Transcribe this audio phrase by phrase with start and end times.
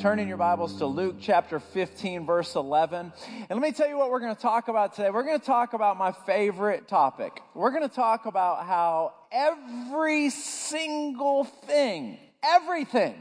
[0.00, 3.12] turn in your Bibles to Luke chapter 15, verse 11.
[3.28, 5.10] And let me tell you what we're going to talk about today.
[5.10, 7.42] We're going to talk about my favorite topic.
[7.52, 13.20] We're going to talk about how every single thing, everything,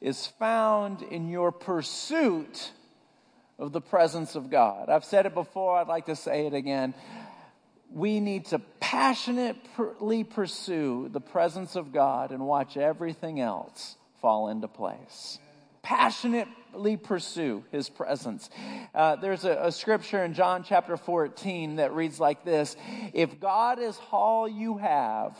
[0.00, 2.70] is found in your pursuit
[3.58, 4.88] of the presence of God.
[4.88, 6.94] I've said it before, I'd like to say it again.
[7.92, 14.66] We need to passionately pursue the presence of God and watch everything else fall into
[14.66, 15.40] place.
[15.84, 18.48] Passionately pursue his presence.
[18.94, 22.74] Uh, there's a, a scripture in John chapter 14 that reads like this
[23.12, 25.36] If God is all you have,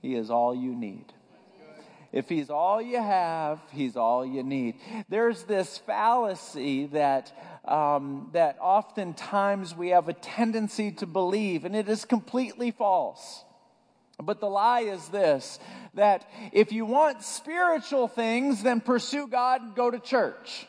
[0.00, 1.12] he is all you need.
[2.12, 4.76] If he's all you have, he's all you need.
[5.08, 7.32] There's this fallacy that,
[7.64, 13.44] um, that oftentimes we have a tendency to believe, and it is completely false.
[14.22, 15.58] But the lie is this
[15.94, 20.66] that if you want spiritual things, then pursue God and go to church.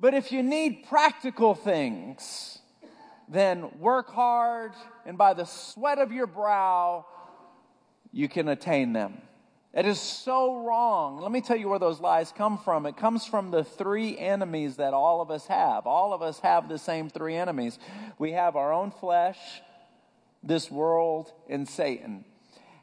[0.00, 2.58] But if you need practical things,
[3.28, 4.72] then work hard
[5.06, 7.06] and by the sweat of your brow,
[8.12, 9.18] you can attain them.
[9.72, 11.20] It is so wrong.
[11.20, 12.86] Let me tell you where those lies come from.
[12.86, 15.86] It comes from the three enemies that all of us have.
[15.86, 17.78] All of us have the same three enemies.
[18.18, 19.38] We have our own flesh,
[20.42, 22.24] this world, and Satan.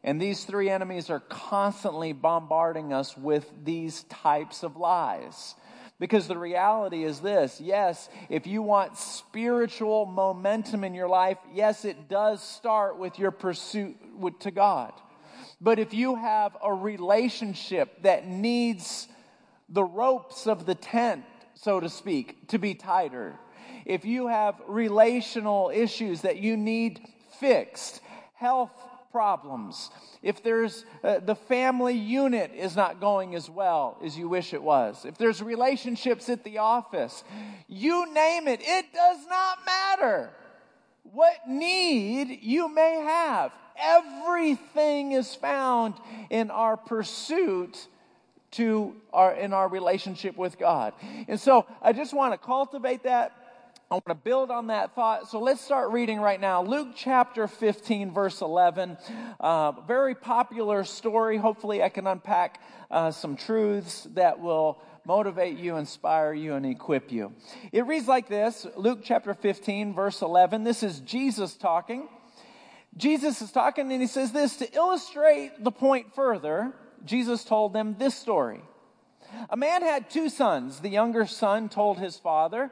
[0.04, 5.56] And these three enemies are constantly bombarding us with these types of lies.
[6.00, 11.86] Because the reality is this yes, if you want spiritual momentum in your life, yes,
[11.86, 13.98] it does start with your pursuit
[14.42, 14.94] to God.
[15.60, 19.08] But if you have a relationship that needs
[19.70, 23.36] the ropes of the tent, so to speak, to be tighter,
[23.86, 27.02] if you have relational issues that you need
[27.40, 28.02] fixed,
[28.34, 28.72] health
[29.12, 29.90] problems,
[30.22, 34.62] if there's uh, the family unit is not going as well as you wish it
[34.62, 37.24] was, if there's relationships at the office,
[37.68, 40.30] you name it, it does not matter
[41.04, 43.52] what need you may have.
[43.80, 45.94] Everything is found
[46.30, 47.88] in our pursuit
[48.52, 50.94] to our in our relationship with God.
[51.28, 53.34] And so I just want to cultivate that
[53.90, 55.30] I want to build on that thought.
[55.30, 56.62] So let's start reading right now.
[56.62, 58.98] Luke chapter 15, verse 11.
[59.40, 61.38] Uh, very popular story.
[61.38, 62.62] Hopefully, I can unpack
[62.92, 67.32] uh, some truths that will motivate you, inspire you, and equip you.
[67.72, 70.66] It reads like this Luke chapter 15, verse 11.
[70.66, 72.10] This is Jesus talking.
[72.98, 76.74] Jesus is talking, and he says this to illustrate the point further.
[77.06, 78.60] Jesus told them this story.
[79.50, 80.80] A man had two sons.
[80.80, 82.72] The younger son told his father,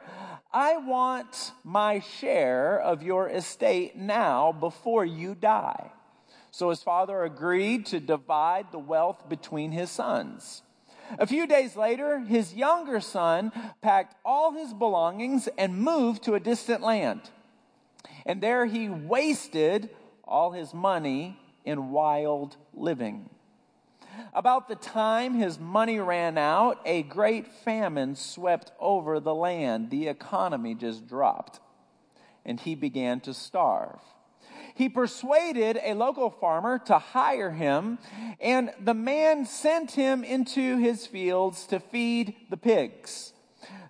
[0.52, 5.90] I want my share of your estate now before you die.
[6.50, 10.62] So his father agreed to divide the wealth between his sons.
[11.18, 13.52] A few days later, his younger son
[13.82, 17.20] packed all his belongings and moved to a distant land.
[18.24, 19.90] And there he wasted
[20.24, 23.30] all his money in wild living.
[24.32, 29.90] About the time his money ran out, a great famine swept over the land.
[29.90, 31.60] The economy just dropped,
[32.44, 34.00] and he began to starve.
[34.74, 37.98] He persuaded a local farmer to hire him,
[38.40, 43.32] and the man sent him into his fields to feed the pigs.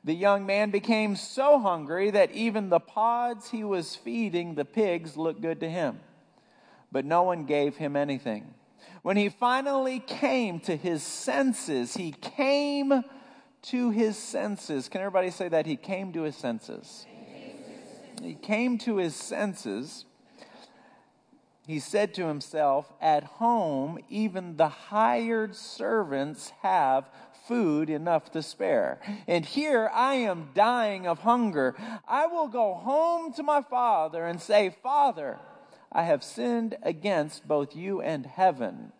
[0.04, 5.16] The young man became so hungry that even the pods he was feeding the pigs
[5.16, 5.98] looked good to him.
[6.92, 8.54] But no one gave him anything.
[9.06, 13.04] When he finally came to his senses, he came
[13.62, 14.88] to his senses.
[14.88, 15.64] Can everybody say that?
[15.64, 17.06] He came to his senses.
[18.20, 20.06] He came to his senses.
[21.68, 27.08] He said to himself, At home, even the hired servants have
[27.46, 28.98] food enough to spare.
[29.28, 31.76] And here I am dying of hunger.
[32.08, 35.38] I will go home to my father and say, Father,
[35.92, 38.90] I have sinned against both you and heaven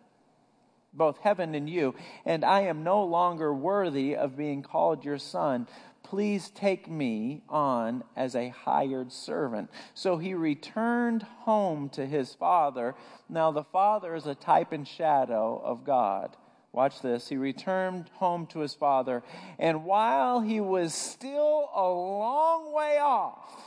[0.97, 1.95] both heaven and you,
[2.25, 5.67] and I am no longer worthy of being called your son.
[6.03, 9.69] Please take me on as a hired servant.
[9.93, 12.95] So he returned home to his father.
[13.29, 16.35] Now, the father is a type and shadow of God.
[16.71, 17.27] Watch this.
[17.27, 19.23] He returned home to his father,
[19.57, 23.63] and while he was still a long way off,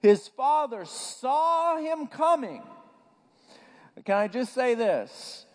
[0.00, 2.62] his father saw him coming.
[4.04, 5.46] Can I just say this?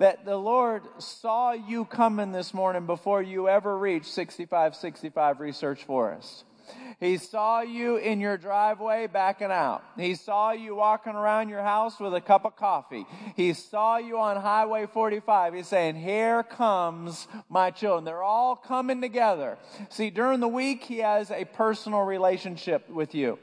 [0.00, 6.44] That the Lord saw you coming this morning before you ever reached 6565 Research Forest.
[6.98, 9.84] He saw you in your driveway backing out.
[9.98, 13.04] He saw you walking around your house with a cup of coffee.
[13.36, 15.52] He saw you on Highway 45.
[15.52, 18.04] He's saying, Here comes my children.
[18.04, 19.58] They're all coming together.
[19.90, 23.38] See, during the week, He has a personal relationship with you.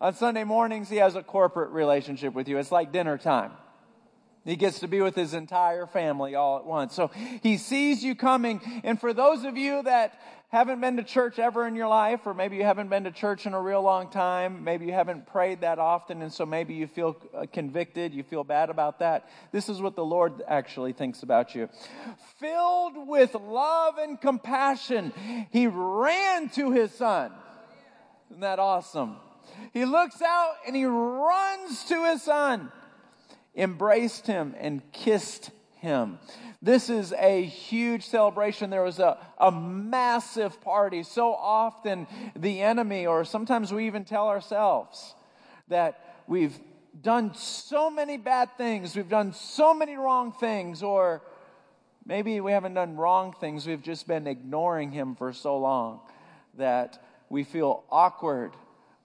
[0.00, 2.58] On Sunday mornings, He has a corporate relationship with you.
[2.58, 3.52] It's like dinner time.
[4.44, 6.94] He gets to be with his entire family all at once.
[6.94, 7.10] So
[7.42, 8.60] he sees you coming.
[8.84, 10.18] And for those of you that
[10.50, 13.46] haven't been to church ever in your life, or maybe you haven't been to church
[13.46, 16.88] in a real long time, maybe you haven't prayed that often, and so maybe you
[16.88, 19.28] feel uh, convicted, you feel bad about that.
[19.52, 21.68] This is what the Lord actually thinks about you.
[22.40, 25.12] Filled with love and compassion,
[25.52, 27.30] he ran to his son.
[28.30, 29.16] Isn't that awesome?
[29.72, 32.72] He looks out and he runs to his son,
[33.54, 36.18] embraced him, and kissed him.
[36.62, 38.68] This is a huge celebration.
[38.68, 41.02] There was a, a massive party.
[41.02, 42.06] So often
[42.36, 45.14] the enemy, or sometimes we even tell ourselves
[45.68, 46.58] that we've
[47.00, 51.22] done so many bad things, we've done so many wrong things, or
[52.04, 56.00] maybe we haven't done wrong things, we've just been ignoring him for so long
[56.58, 58.52] that we feel awkward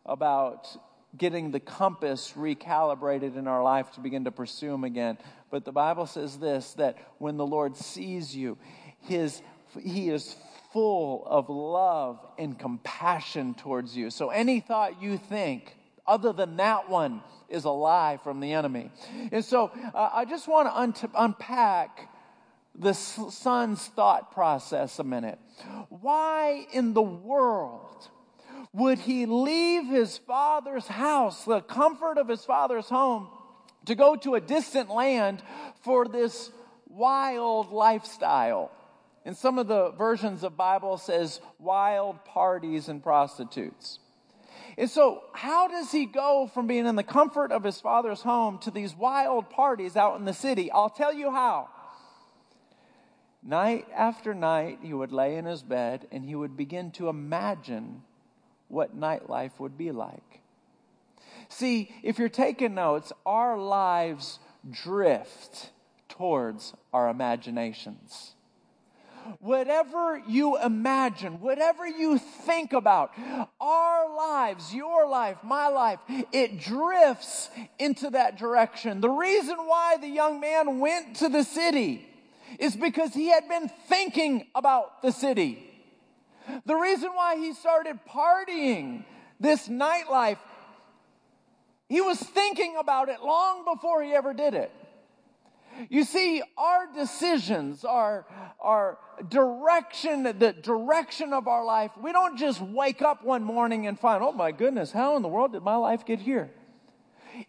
[0.06, 0.68] about
[1.18, 5.18] getting the compass recalibrated in our life to begin to pursue Him again.
[5.52, 8.58] But the Bible says this that when the Lord sees you,
[9.00, 9.42] his,
[9.82, 10.36] He is
[10.74, 14.10] full of love and compassion towards you.
[14.10, 15.76] So any thought you think,
[16.06, 18.92] other than that one, is a lie from the enemy.
[19.32, 22.10] And so uh, I just want to un- unpack
[22.78, 25.40] the son's thought process a minute.
[25.90, 28.10] Why in the world?
[28.76, 33.30] Would he leave his father's house, the comfort of his father's home,
[33.86, 35.42] to go to a distant land
[35.82, 36.52] for this
[36.88, 38.72] wild lifestyle?
[39.24, 44.00] In some of the versions of Bible says wild parties and prostitutes.
[44.78, 48.60] And so, how does he go from being in the comfort of his father's home
[48.60, 50.70] to these wild parties out in the city?
[50.70, 51.70] I'll tell you how.
[53.42, 58.02] Night after night, he would lay in his bed and he would begin to imagine
[58.68, 60.42] what nightlife would be like.
[61.50, 64.40] See, if you're taking notes, our lives
[64.70, 65.70] drift
[66.10, 68.32] towards our imaginations.
[69.40, 73.12] Whatever you imagine, whatever you think about,
[73.60, 76.00] our lives, your life, my life,
[76.32, 79.02] it drifts into that direction.
[79.02, 82.08] The reason why the young man went to the city
[82.60, 85.75] is because he had been thinking about the city.
[86.66, 89.04] The reason why he started partying
[89.40, 90.38] this nightlife,
[91.90, 94.72] he was thinking about it long before he ever did it.
[95.90, 98.26] You see, our decisions, our,
[98.62, 98.98] our
[99.28, 104.24] direction, the direction of our life, we don't just wake up one morning and find,
[104.24, 106.50] oh my goodness, how in the world did my life get here?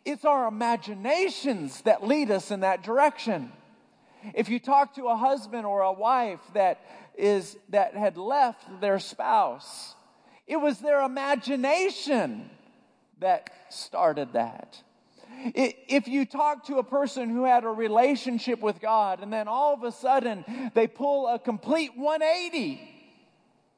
[0.05, 3.53] It's our imaginations that lead us in that direction.
[4.35, 6.81] If you talk to a husband or a wife that
[7.17, 9.95] is that had left their spouse.
[10.47, 12.51] It was their imagination
[13.19, 14.83] that started that.
[15.55, 19.75] If you talk to a person who had a relationship with God and then all
[19.75, 22.81] of a sudden they pull a complete 180,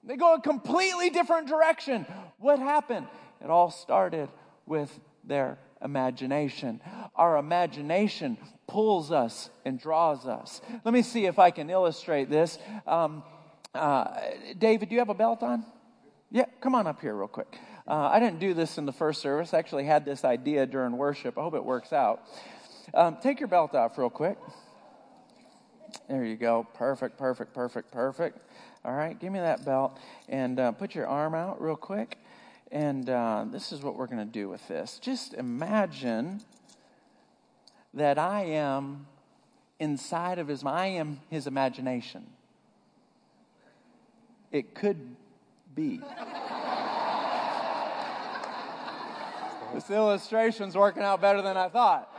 [0.05, 2.07] they go a completely different direction,
[2.39, 3.07] what happened?
[3.43, 4.29] It all started
[4.67, 6.81] with their imagination.
[7.15, 10.61] Our imagination pulls us and draws us.
[10.85, 12.59] Let me see if I can illustrate this.
[12.87, 13.23] Um,
[13.75, 14.21] uh,
[14.59, 15.65] David, do you have a belt on?
[16.31, 17.59] Yeah, come on up here real quick.
[17.87, 19.55] Uh, I didn't do this in the first service.
[19.55, 21.39] I actually had this idea during worship.
[21.39, 22.23] I hope it works out.
[22.93, 24.37] Um, take your belt off real quick.
[26.09, 26.67] There you go.
[26.75, 28.39] Perfect, perfect, perfect, perfect.
[28.85, 32.19] All right, give me that belt and uh, put your arm out real quick.
[32.71, 34.99] And uh, this is what we're going to do with this.
[34.99, 36.41] Just imagine
[37.95, 39.07] that I am
[39.79, 42.27] inside of his, I am his imagination.
[44.53, 45.17] It could
[45.75, 46.01] be.
[49.75, 52.15] this illustration's working out better than I thought.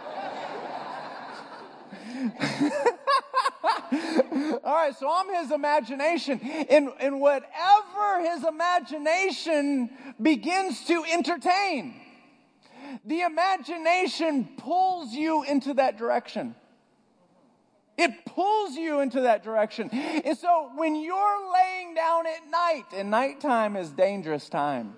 [4.31, 6.39] All right, so I'm his imagination.
[6.41, 9.89] And, and whatever his imagination
[10.21, 11.95] begins to entertain,
[13.05, 16.55] the imagination pulls you into that direction.
[17.97, 19.89] It pulls you into that direction.
[19.89, 24.95] And so when you're laying down at night, and nighttime is dangerous time,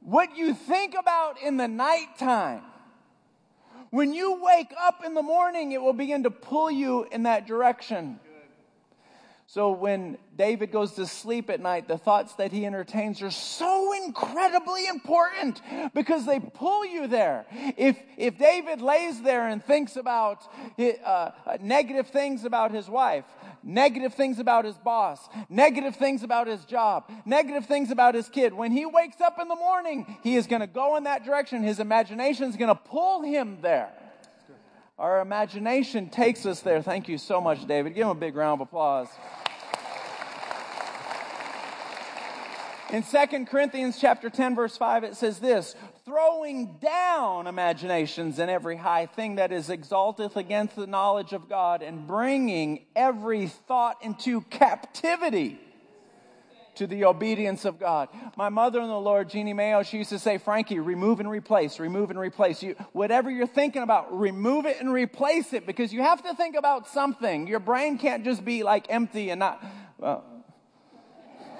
[0.00, 2.62] what you think about in the nighttime,
[3.92, 7.46] when you wake up in the morning, it will begin to pull you in that
[7.46, 8.18] direction.
[9.46, 13.92] So when David goes to sleep at night, the thoughts that he entertains are so
[13.92, 15.60] incredibly important
[15.92, 17.44] because they pull you there.
[17.76, 20.50] If, if David lays there and thinks about
[21.04, 23.26] uh, negative things about his wife,
[23.62, 28.52] negative things about his boss, negative things about his job, negative things about his kid,
[28.52, 31.62] when he wakes up in the morning, he is going to go in that direction.
[31.62, 33.90] His imagination is going to pull him there.
[34.98, 36.82] Our imagination takes us there.
[36.82, 37.94] Thank you so much, David.
[37.94, 39.08] Give him a big round of applause.
[42.92, 48.76] In 2 Corinthians chapter 10 verse 5 it says this, throwing down imaginations and every
[48.76, 54.40] high thing that is exalteth against the knowledge of God and bringing every thought into
[54.42, 55.60] captivity
[56.74, 58.08] to the obedience of God.
[58.36, 61.78] My mother in the Lord, Jeanne Mayo, she used to say, Frankie, remove and replace,
[61.78, 62.62] remove and replace.
[62.62, 66.56] You, whatever you're thinking about, remove it and replace it because you have to think
[66.56, 67.46] about something.
[67.46, 69.62] Your brain can't just be like empty and not,
[69.98, 70.24] well,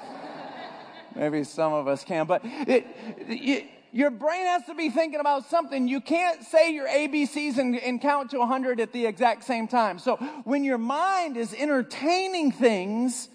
[1.15, 2.87] Maybe some of us can, but it,
[3.29, 5.87] it, your brain has to be thinking about something.
[5.87, 9.99] You can't say your ABCs and, and count to 100 at the exact same time.
[9.99, 13.29] So when your mind is entertaining things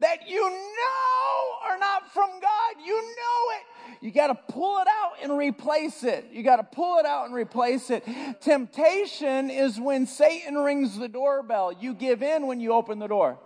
[0.00, 4.04] that you know are not from God, you know it.
[4.04, 6.28] You got to pull it out and replace it.
[6.30, 8.04] You got to pull it out and replace it.
[8.42, 11.72] Temptation is when Satan rings the doorbell.
[11.72, 13.38] You give in when you open the door.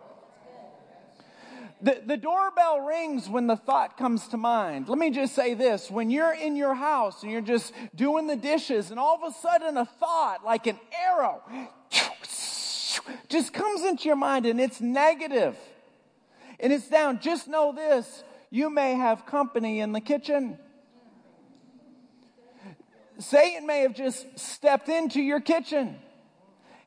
[1.80, 4.88] The, the doorbell rings when the thought comes to mind.
[4.88, 5.90] Let me just say this.
[5.90, 9.37] When you're in your house and you're just doing the dishes and all of a
[9.37, 11.40] sudden a thought like an arrow
[13.28, 15.56] just comes into your mind and it's negative
[16.58, 17.20] and it's down.
[17.20, 18.25] Just know this.
[18.50, 20.58] You may have company in the kitchen.
[23.18, 25.97] Satan may have just stepped into your kitchen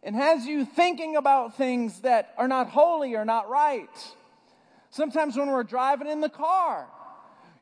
[0.04, 3.90] and has you thinking about things that are not holy or not right.
[4.92, 6.88] Sometimes when we're driving in the car,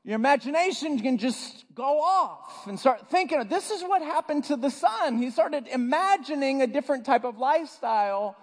[0.03, 4.71] your imagination can just go off and start thinking, this is what happened to the
[4.71, 5.19] son.
[5.19, 8.35] He started imagining a different type of lifestyle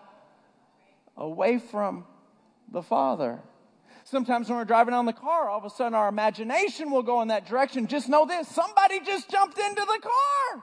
[1.16, 2.05] away from
[2.71, 3.40] the father.
[4.05, 7.23] Sometimes when we're driving on the car, all of a sudden our imagination will go
[7.23, 7.88] in that direction.
[7.88, 10.62] Just know this somebody just jumped into the car.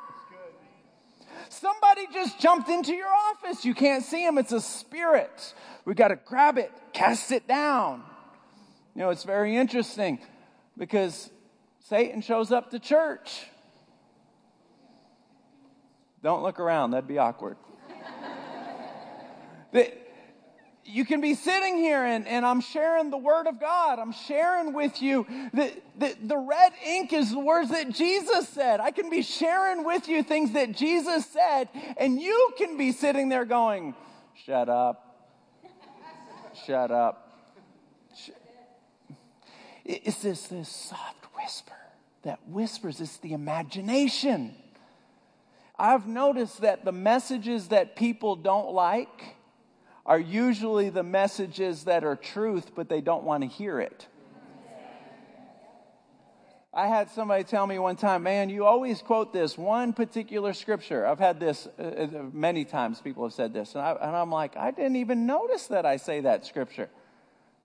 [1.49, 3.65] Somebody just jumped into your office.
[3.65, 5.53] You can't see him, it's a spirit.
[5.83, 8.03] We got to grab it, cast it down.
[8.95, 10.19] You know, it's very interesting
[10.77, 11.31] because
[11.79, 13.45] Satan shows up to church.
[16.21, 17.57] Don't look around, that'd be awkward.
[20.85, 23.97] you can be sitting here and, and I'm sharing the Word of God.
[23.99, 25.25] I'm sharing with you.
[25.53, 28.79] The, the, the red ink is the words that Jesus said.
[28.79, 33.29] I can be sharing with you things that Jesus said, and you can be sitting
[33.29, 33.95] there going,
[34.45, 34.99] Shut up.
[36.65, 37.22] Shut up.
[39.85, 41.73] It's this, this soft whisper
[42.23, 44.55] that whispers, it's the imagination.
[45.77, 49.35] I've noticed that the messages that people don't like
[50.05, 54.07] are usually the messages that are truth, but they don't want to hear it.
[56.75, 61.05] I had somebody tell me one time, man, you always quote this one particular scripture.
[61.05, 63.75] I've had this uh, uh many times, people have said this.
[63.75, 66.89] And, I, am like, I didn't even notice that I say that scripture.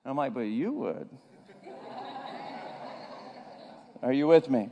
[0.05, 1.09] I'm like, but you would.
[4.02, 4.71] Are you with me?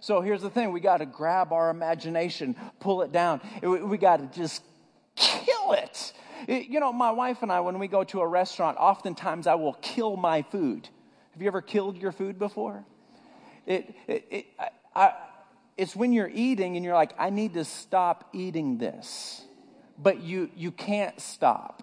[0.00, 3.40] So here's the thing we got to grab our imagination, pull it down.
[3.62, 4.62] We got to just
[5.16, 6.12] kill it.
[6.48, 9.74] You know, my wife and I, when we go to a restaurant, oftentimes I will
[9.74, 10.88] kill my food.
[11.32, 12.84] Have you ever killed your food before?
[13.64, 15.14] It, it, it I, I,
[15.76, 19.42] it's when you're eating and you're like, I need to stop eating this.
[19.98, 21.82] But you, you can't stop.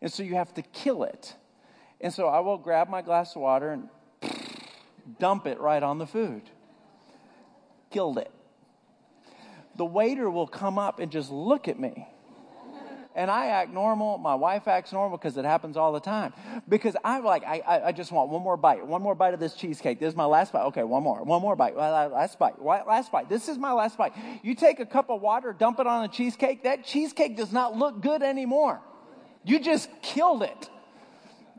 [0.00, 1.34] And so you have to kill it.
[2.00, 3.88] And so I will grab my glass of water and
[5.18, 6.42] dump it right on the food.
[7.90, 8.30] Killed it.
[9.76, 12.08] The waiter will come up and just look at me.
[13.16, 14.18] And I act normal.
[14.18, 16.32] My wife acts normal because it happens all the time.
[16.68, 18.84] Because I'm like, I, I just want one more bite.
[18.84, 20.00] One more bite of this cheesecake.
[20.00, 20.64] This is my last bite.
[20.64, 21.22] Okay, one more.
[21.22, 21.76] One more bite.
[21.76, 22.60] Last bite.
[22.60, 23.28] Last bite.
[23.28, 24.14] This is my last bite.
[24.42, 26.64] You take a cup of water, dump it on a cheesecake.
[26.64, 28.80] That cheesecake does not look good anymore.
[29.44, 30.68] You just killed it.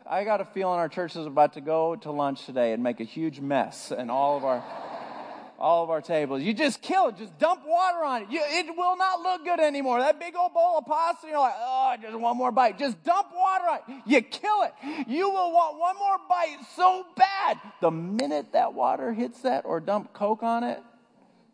[0.07, 2.99] I got a feeling our church is about to go to lunch today and make
[2.99, 4.63] a huge mess and all of our
[5.57, 6.43] all of our tables.
[6.43, 7.17] You just kill it.
[7.17, 8.29] Just dump water on it.
[8.29, 9.99] You, it will not look good anymore.
[9.99, 12.77] That big old bowl of pasta, you're like, oh, just one more bite.
[12.77, 14.03] Just dump water on it.
[14.05, 14.73] You kill it.
[15.07, 17.57] You will want one more bite so bad.
[17.79, 20.83] The minute that water hits that or dump Coke on it,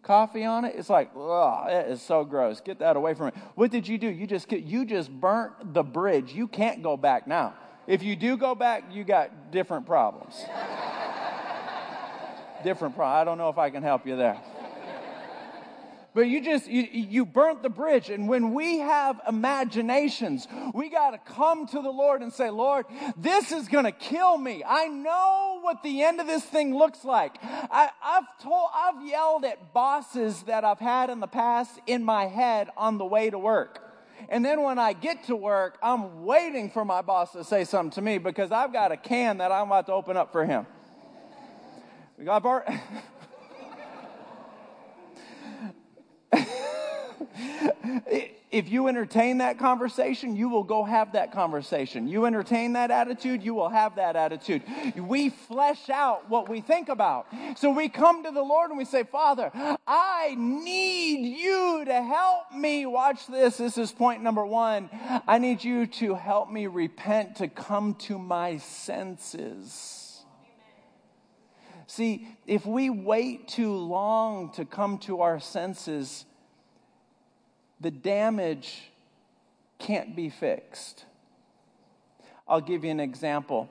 [0.01, 2.59] coffee on it, it's like, oh, it is so gross.
[2.59, 3.35] Get that away from it.
[3.53, 4.07] What did you do?
[4.09, 6.33] You just, you just burnt the bridge.
[6.33, 7.53] You can't go back now.
[7.87, 10.35] If you do go back, you got different problems.
[12.63, 13.21] different problems.
[13.21, 14.39] I don't know if I can help you there
[16.13, 21.11] but you just you, you burnt the bridge and when we have imaginations we got
[21.11, 22.85] to come to the lord and say lord
[23.17, 27.05] this is going to kill me i know what the end of this thing looks
[27.05, 32.03] like I, i've told i've yelled at bosses that i've had in the past in
[32.03, 33.90] my head on the way to work
[34.29, 37.91] and then when I get to work, I'm waiting for my boss to say something
[37.91, 40.65] to me because I've got a can that I'm about to open up for him.
[42.17, 42.69] We got Bart.
[48.51, 52.07] if you entertain that conversation, you will go have that conversation.
[52.07, 54.63] You entertain that attitude, you will have that attitude.
[54.97, 57.27] We flesh out what we think about.
[57.55, 59.51] So we come to the Lord and we say, Father,
[59.87, 62.85] I need you to help me.
[62.85, 63.57] Watch this.
[63.57, 64.89] This is point number one.
[65.27, 70.01] I need you to help me repent, to come to my senses.
[71.87, 76.25] See, if we wait too long to come to our senses,
[77.81, 78.83] the damage
[79.79, 81.05] can't be fixed.
[82.47, 83.69] I'll give you an example.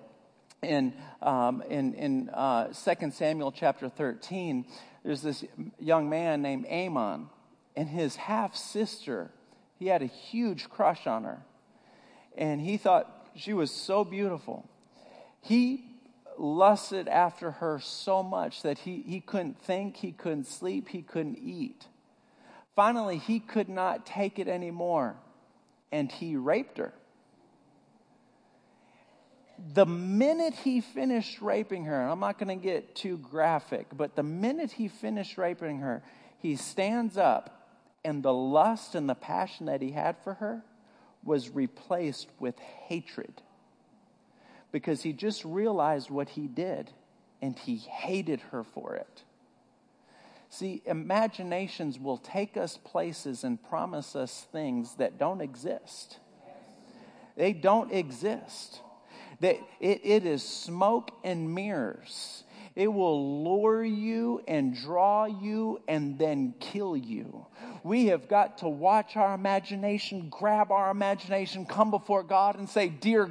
[0.62, 4.67] In, um, in, in uh, 2 Samuel chapter 13,
[5.05, 5.45] there's this
[5.79, 7.29] young man named Amnon,
[7.76, 9.31] and his half sister,
[9.79, 11.43] he had a huge crush on her.
[12.37, 14.69] And he thought she was so beautiful.
[15.40, 15.85] He
[16.37, 21.38] lusted after her so much that he, he couldn't think, he couldn't sleep, he couldn't
[21.38, 21.87] eat.
[22.75, 25.17] Finally, he could not take it anymore,
[25.93, 26.93] and he raped her.
[29.75, 34.23] The minute he finished raping her, I'm not going to get too graphic, but the
[34.23, 36.03] minute he finished raping her,
[36.39, 37.69] he stands up,
[38.05, 40.65] and the lust and the passion that he had for her
[41.23, 43.43] was replaced with hatred
[44.73, 46.91] because he just realized what he did
[47.43, 49.25] and he hated her for it.
[50.50, 56.19] See, imaginations will take us places and promise us things that don't exist.
[57.36, 58.80] They don't exist.
[59.39, 62.43] They, it, it is smoke and mirrors.
[62.75, 67.47] It will lure you and draw you and then kill you.
[67.84, 72.89] We have got to watch our imagination, grab our imagination, come before God and say,
[72.89, 73.30] Dear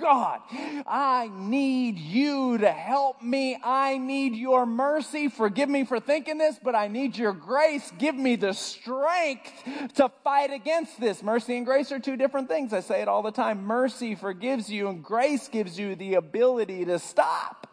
[0.00, 0.40] God,
[0.86, 3.58] I need you to help me.
[3.62, 5.28] I need your mercy.
[5.28, 7.92] Forgive me for thinking this, but I need your grace.
[7.98, 9.52] Give me the strength
[9.94, 11.22] to fight against this.
[11.22, 12.72] Mercy and grace are two different things.
[12.72, 13.62] I say it all the time.
[13.62, 17.66] Mercy forgives you, and grace gives you the ability to stop.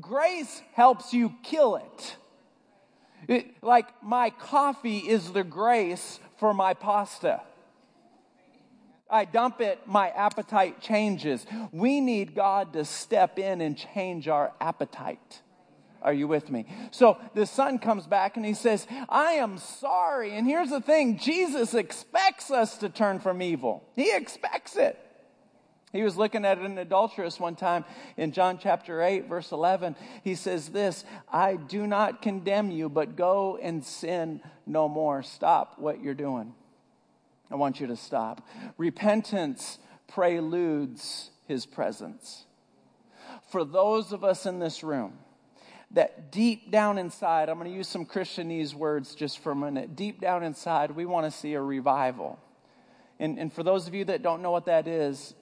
[0.00, 2.16] Grace helps you kill it.
[3.28, 7.42] it like my coffee is the grace for my pasta.
[9.14, 11.46] I dump it, my appetite changes.
[11.70, 15.40] We need God to step in and change our appetite.
[16.02, 16.66] Are you with me?
[16.90, 20.36] So the son comes back and he says, I am sorry.
[20.36, 24.98] And here's the thing Jesus expects us to turn from evil, he expects it.
[25.92, 27.84] He was looking at an adulteress one time
[28.16, 29.94] in John chapter 8, verse 11.
[30.24, 35.22] He says, This, I do not condemn you, but go and sin no more.
[35.22, 36.52] Stop what you're doing.
[37.50, 38.46] I want you to stop.
[38.78, 39.78] Repentance
[40.08, 42.44] preludes his presence.
[43.50, 45.18] For those of us in this room,
[45.90, 49.94] that deep down inside, I'm going to use some Christianese words just for a minute.
[49.94, 52.38] Deep down inside, we want to see a revival.
[53.20, 55.34] And, and for those of you that don't know what that is,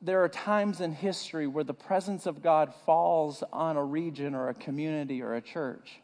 [0.00, 4.48] there are times in history where the presence of God falls on a region or
[4.48, 6.00] a community or a church.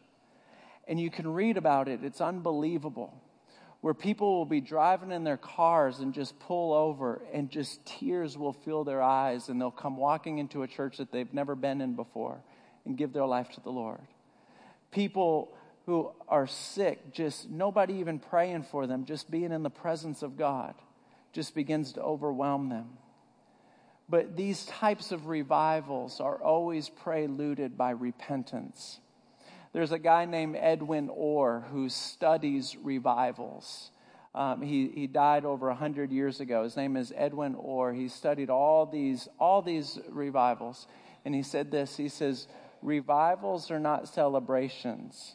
[0.86, 3.22] And you can read about it, it's unbelievable
[3.80, 8.36] where people will be driving in their cars and just pull over and just tears
[8.36, 11.80] will fill their eyes and they'll come walking into a church that they've never been
[11.80, 12.40] in before
[12.84, 14.00] and give their life to the Lord.
[14.90, 20.22] People who are sick, just nobody even praying for them, just being in the presence
[20.22, 20.74] of God
[21.32, 22.88] just begins to overwhelm them.
[24.08, 29.00] But these types of revivals are always preluded by repentance.
[29.72, 33.90] There's a guy named Edwin Orr who studies revivals.
[34.34, 36.62] Um, he, he died over 100 years ago.
[36.64, 37.92] His name is Edwin Orr.
[37.92, 40.86] He studied all these, all these revivals.
[41.24, 42.46] And he said this He says,
[42.80, 45.34] Revivals are not celebrations,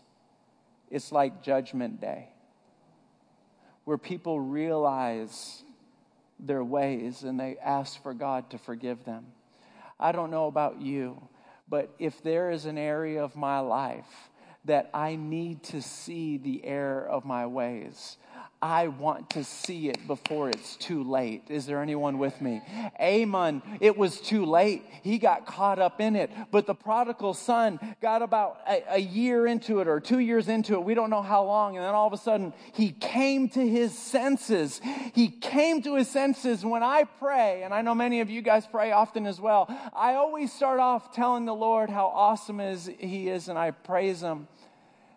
[0.89, 2.30] it's like Judgment Day,
[3.84, 5.63] where people realize
[6.39, 9.26] their ways and they ask for God to forgive them.
[10.00, 11.28] I don't know about you,
[11.74, 14.30] but if there is an area of my life
[14.64, 18.18] that I need to see the error of my ways,
[18.63, 21.43] I want to see it before it's too late.
[21.49, 22.62] Is there anyone with me?
[22.97, 24.86] Amnon, it was too late.
[25.02, 26.32] He got caught up in it.
[26.49, 30.76] But the prodigal son got about a, a year into it or two years into
[30.76, 30.84] it.
[30.86, 31.76] We don't know how long.
[31.76, 34.80] And then all of a sudden, he came to his senses.
[35.13, 36.63] He came to his senses.
[36.63, 40.13] When I pray, and I know many of you guys pray often as well, I
[40.13, 44.47] always start off telling the Lord how awesome is he is, and I praise him.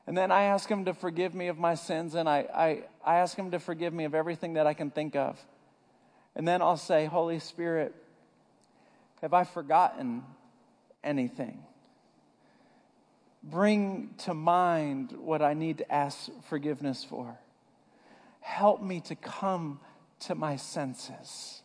[0.07, 3.17] And then I ask him to forgive me of my sins, and I, I, I
[3.17, 5.39] ask him to forgive me of everything that I can think of.
[6.37, 7.95] And then I'll say, Holy Spirit,
[9.21, 10.23] have I forgotten
[11.03, 11.65] anything?
[13.43, 17.39] Bring to mind what I need to ask forgiveness for.
[18.41, 19.81] Help me to come
[20.21, 21.63] to my senses.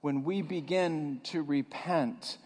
[0.00, 2.38] When we begin to repent,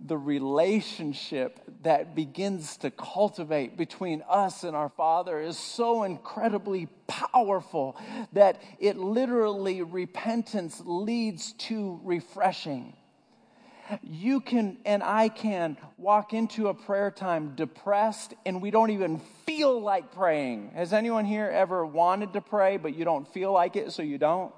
[0.00, 7.96] the relationship that begins to cultivate between us and our Father is so incredibly powerful
[8.32, 12.94] that it literally, repentance leads to refreshing.
[14.02, 19.20] You can and I can walk into a prayer time depressed and we don't even
[19.46, 20.72] feel like praying.
[20.74, 24.18] Has anyone here ever wanted to pray but you don't feel like it, so you
[24.18, 24.52] don't?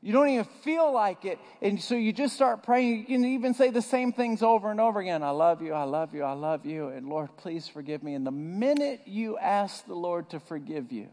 [0.00, 1.38] You don't even feel like it.
[1.60, 3.00] And so you just start praying.
[3.00, 5.22] You can even say the same things over and over again.
[5.22, 5.72] I love you.
[5.72, 6.22] I love you.
[6.22, 6.88] I love you.
[6.88, 8.14] And Lord, please forgive me.
[8.14, 11.08] And the minute you ask the Lord to forgive you,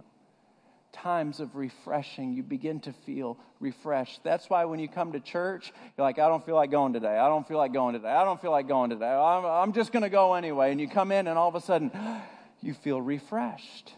[0.91, 4.23] times of refreshing, you begin to feel refreshed.
[4.23, 7.17] That's why when you come to church, you're like, I don't feel like going today.
[7.17, 8.09] I don't feel like going today.
[8.09, 9.11] I don't feel like going today.
[9.11, 10.71] I'm, I'm just going to go anyway.
[10.71, 11.91] And you come in, and all of a sudden,
[12.61, 13.93] you feel refreshed.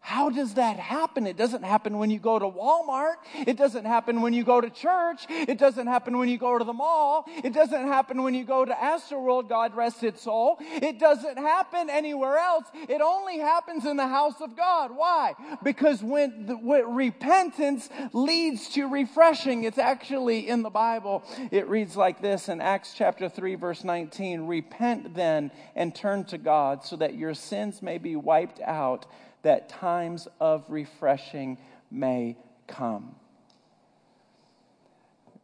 [0.00, 1.26] How does that happen?
[1.26, 3.16] It doesn't happen when you go to Walmart.
[3.34, 5.26] It doesn't happen when you go to church.
[5.28, 7.24] It doesn't happen when you go to the mall.
[7.44, 10.56] It doesn't happen when you go to Astroworld, God rest its soul.
[10.60, 12.64] It doesn't happen anywhere else.
[12.88, 14.96] It only happens in the house of God.
[14.96, 15.34] Why?
[15.62, 21.22] Because when, the, when repentance leads to refreshing, it's actually in the Bible.
[21.50, 24.46] It reads like this in Acts chapter 3 verse 19.
[24.46, 29.06] Repent then and turn to God so that your sins may be wiped out
[29.48, 31.56] that times of refreshing
[31.90, 33.14] may come.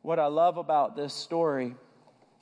[0.03, 1.75] What I love about this story,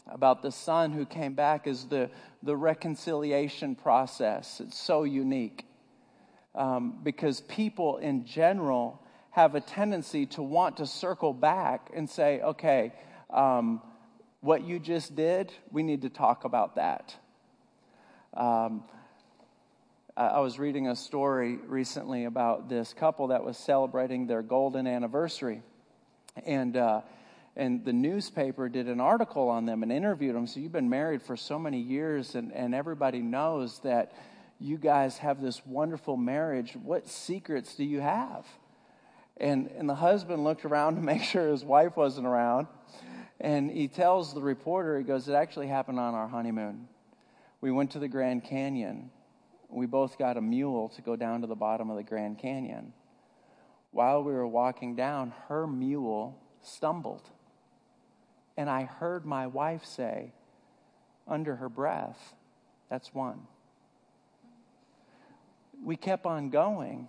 [0.09, 2.11] about the son who came back, is the,
[2.42, 4.59] the reconciliation process.
[4.59, 5.64] It's so unique
[6.57, 12.40] um, because people in general have a tendency to want to circle back and say,
[12.40, 12.92] okay,
[13.31, 13.81] um,
[14.40, 17.14] what you just did, we need to talk about that.
[18.35, 18.83] Um,
[20.14, 25.62] I was reading a story recently about this couple that was celebrating their golden anniversary.
[26.44, 27.01] And, uh,
[27.57, 30.46] and the newspaper did an article on them and interviewed them.
[30.46, 34.12] So you've been married for so many years, and, and everybody knows that
[34.61, 36.77] you guys have this wonderful marriage.
[36.77, 38.44] What secrets do you have?
[39.38, 42.66] And, and the husband looked around to make sure his wife wasn't around.
[43.40, 46.87] And he tells the reporter, he goes, It actually happened on our honeymoon.
[47.62, 49.11] We went to the Grand Canyon
[49.72, 52.92] we both got a mule to go down to the bottom of the Grand Canyon.
[53.90, 57.28] While we were walking down, her mule stumbled.
[58.56, 60.32] And I heard my wife say,
[61.26, 62.35] under her breath,
[62.90, 63.46] That's one.
[65.82, 67.08] We kept on going,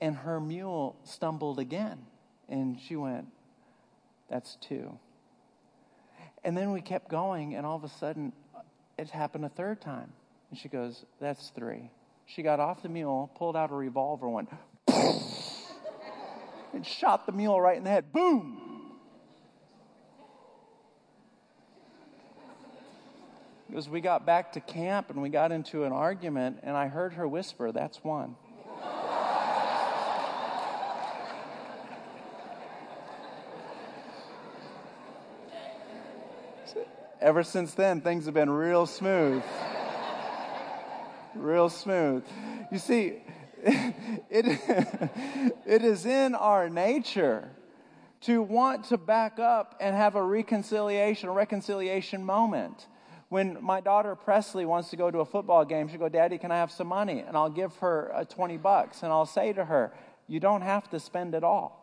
[0.00, 1.98] and her mule stumbled again.
[2.48, 3.26] And she went,
[4.28, 4.98] That's two.
[6.44, 8.32] And then we kept going, and all of a sudden,
[8.98, 10.12] it happened a third time.
[10.50, 11.90] And she goes, That's three.
[12.26, 14.48] She got off the mule, pulled out a revolver, went,
[14.88, 18.12] and shot the mule right in the head.
[18.12, 18.62] Boom!
[23.68, 27.12] Because we got back to camp and we got into an argument, and I heard
[27.14, 28.36] her whisper, That's one.
[37.20, 39.42] Ever since then, things have been real smooth
[41.38, 42.24] real smooth.
[42.70, 43.22] You see,
[43.62, 44.60] it,
[45.66, 47.50] it is in our nature
[48.22, 52.86] to want to back up and have a reconciliation, a reconciliation moment.
[53.28, 56.52] When my daughter Presley wants to go to a football game, she'll go, Daddy, can
[56.52, 57.20] I have some money?
[57.20, 59.92] And I'll give her a 20 bucks and I'll say to her,
[60.28, 61.82] You don't have to spend it all.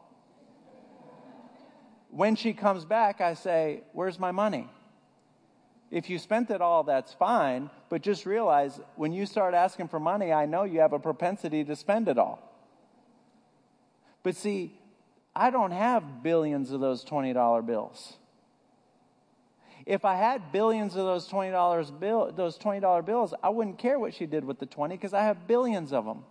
[2.10, 4.70] When she comes back, I say, Where's my money?
[5.94, 10.00] If you spent it all, that's fine, but just realize when you start asking for
[10.00, 12.40] money, I know you have a propensity to spend it all.
[14.24, 14.76] But see,
[15.36, 18.14] I don't have billions of those $20 bills.
[19.86, 24.16] If I had billions of those $20 bill, those $20 bills, I wouldn't care what
[24.16, 26.24] she did with the 20 because I have billions of them.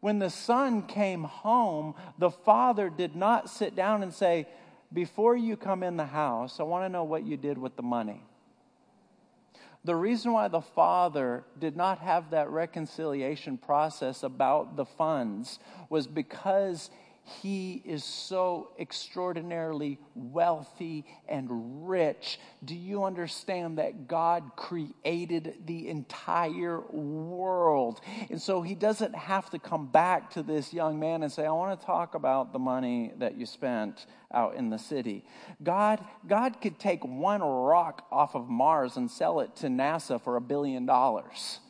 [0.00, 4.48] When the son came home, the father did not sit down and say,
[4.92, 7.84] Before you come in the house, I want to know what you did with the
[7.84, 8.24] money.
[9.84, 16.06] The reason why the father did not have that reconciliation process about the funds was
[16.06, 16.90] because
[17.24, 22.40] he is so extraordinarily wealthy and rich.
[22.64, 28.00] Do you understand that God created the entire world?
[28.28, 31.52] And so he doesn't have to come back to this young man and say, I
[31.52, 35.24] want to talk about the money that you spent out in the city.
[35.62, 40.36] God, God could take one rock off of Mars and sell it to NASA for
[40.36, 41.60] a billion dollars.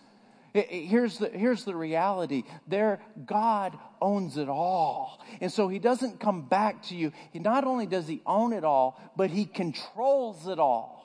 [0.54, 2.44] Here's the, here's the reality.
[2.66, 5.24] There, God owns it all.
[5.40, 7.12] And so he doesn't come back to you.
[7.32, 11.02] He not only does he own it all, but he controls it all.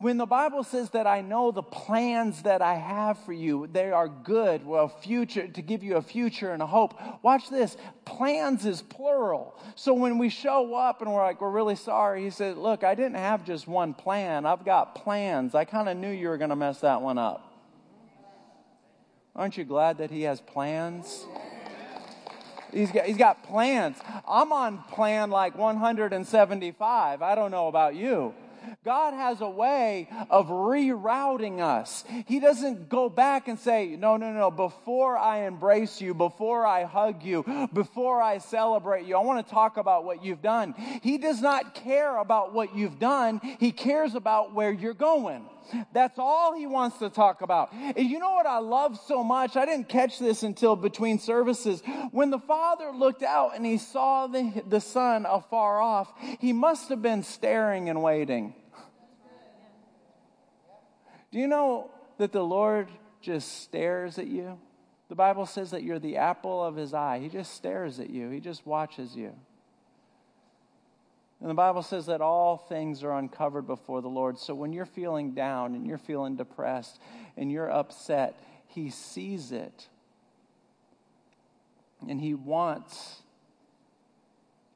[0.00, 3.90] When the Bible says that I know the plans that I have for you, they
[3.90, 6.94] are good, well, future to give you a future and a hope.
[7.24, 7.76] Watch this.
[8.04, 9.58] Plans is plural.
[9.74, 12.94] So when we show up and we're like, we're really sorry, he said, Look, I
[12.94, 14.46] didn't have just one plan.
[14.46, 15.56] I've got plans.
[15.56, 17.47] I kind of knew you were going to mess that one up.
[19.38, 21.24] Aren't you glad that he has plans?
[22.72, 23.96] He's got, he's got plans.
[24.28, 27.22] I'm on plan like 175.
[27.22, 28.34] I don't know about you.
[28.84, 32.04] God has a way of rerouting us.
[32.26, 36.82] He doesn't go back and say, No, no, no, before I embrace you, before I
[36.82, 40.74] hug you, before I celebrate you, I want to talk about what you've done.
[41.00, 45.46] He does not care about what you've done, He cares about where you're going.
[45.92, 47.72] That's all he wants to talk about.
[47.72, 49.56] And you know what I love so much?
[49.56, 51.82] I didn't catch this until between services.
[52.10, 56.88] When the father looked out and he saw the, the son afar off, he must
[56.88, 58.54] have been staring and waiting.
[61.30, 62.88] Do you know that the Lord
[63.20, 64.58] just stares at you?
[65.08, 67.18] The Bible says that you're the apple of his eye.
[67.18, 69.34] He just stares at you, he just watches you.
[71.40, 74.38] And the Bible says that all things are uncovered before the Lord.
[74.38, 76.98] So when you're feeling down and you're feeling depressed
[77.36, 79.88] and you're upset, He sees it.
[82.08, 83.22] And He wants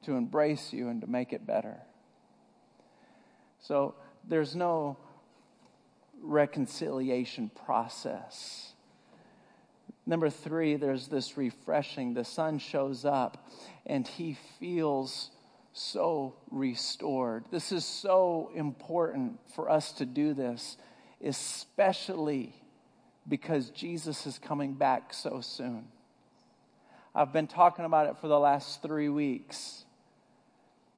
[0.04, 1.78] to embrace you and to make it better.
[3.60, 3.94] So
[4.28, 4.96] there's no
[6.20, 8.72] reconciliation process.
[10.06, 12.14] Number three, there's this refreshing.
[12.14, 13.48] The son shows up
[13.86, 15.30] and he feels
[15.72, 17.44] so restored.
[17.50, 20.76] This is so important for us to do this,
[21.24, 22.54] especially
[23.28, 25.84] because Jesus is coming back so soon.
[27.14, 29.84] I've been talking about it for the last three weeks.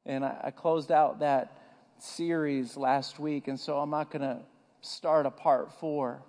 [0.07, 1.59] And I, I closed out that
[1.99, 4.39] series last week, and so I'm not going to
[4.81, 6.23] start a part four.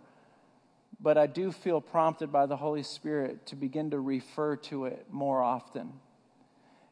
[0.99, 5.05] But I do feel prompted by the Holy Spirit to begin to refer to it
[5.11, 5.91] more often.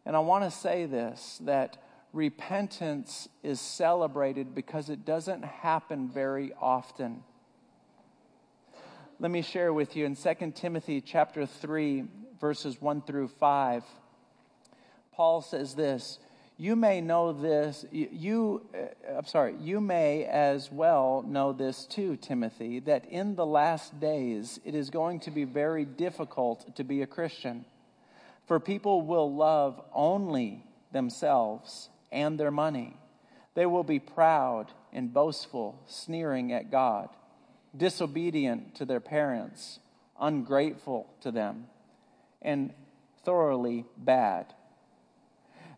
[0.05, 1.77] And I want to say this that
[2.11, 7.23] repentance is celebrated because it doesn't happen very often.
[9.19, 12.05] Let me share with you in 2 Timothy chapter 3
[12.39, 13.83] verses 1 through 5.
[15.13, 16.19] Paul says this,
[16.57, 22.15] you may know this you uh, I'm sorry, you may as well know this too,
[22.17, 27.01] Timothy, that in the last days it is going to be very difficult to be
[27.01, 27.65] a Christian.
[28.45, 32.97] For people will love only themselves and their money.
[33.55, 37.09] They will be proud and boastful, sneering at God,
[37.75, 39.79] disobedient to their parents,
[40.19, 41.67] ungrateful to them,
[42.41, 42.73] and
[43.23, 44.53] thoroughly bad.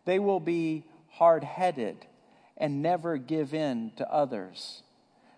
[0.04, 2.06] They will be hard headed
[2.56, 4.82] and never give in to others.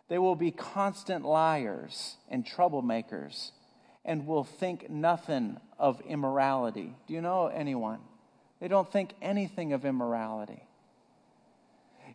[0.08, 3.50] They will be constant liars and troublemakers
[4.08, 6.94] and will think nothing of immorality.
[7.06, 7.98] Do you know anyone?
[8.58, 10.62] They don't think anything of immorality.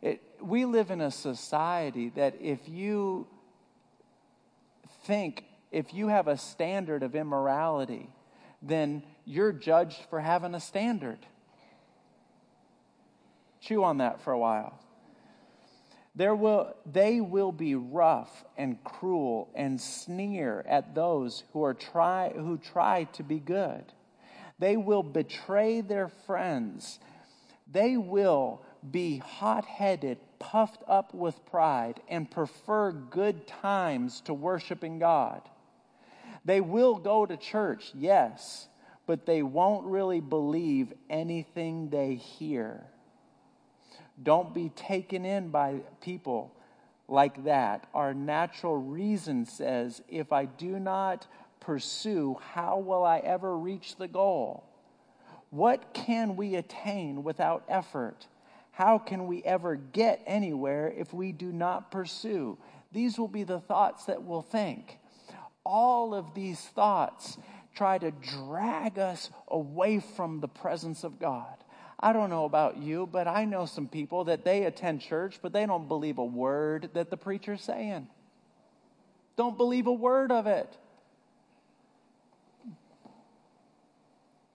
[0.02, 3.28] It, we live in a society that if you
[5.06, 8.10] think, if you have a standard of immorality,
[8.64, 11.20] then you're judged for having a standard.
[13.62, 14.80] Chew on that for a while.
[16.16, 22.32] There will, they will be rough and cruel and sneer at those who, are try,
[22.36, 23.84] who try to be good.
[24.60, 27.00] They will betray their friends.
[27.72, 35.00] They will be hot headed, puffed up with pride, and prefer good times to worshiping
[35.00, 35.42] God.
[36.46, 38.68] They will go to church, yes,
[39.08, 42.86] but they won't really believe anything they hear.
[44.22, 46.54] Don't be taken in by people
[47.08, 47.88] like that.
[47.94, 51.28] Our natural reason says if I do not
[51.60, 54.64] pursue, how will I ever reach the goal?
[55.50, 58.28] What can we attain without effort?
[58.72, 62.58] How can we ever get anywhere if we do not pursue?
[62.92, 64.98] These will be the thoughts that we'll think.
[65.64, 67.38] All of these thoughts
[67.76, 71.63] try to drag us away from the presence of God.
[72.04, 75.54] I don't know about you, but I know some people that they attend church, but
[75.54, 78.10] they don't believe a word that the preacher's saying.
[79.38, 80.78] Don't believe a word of it.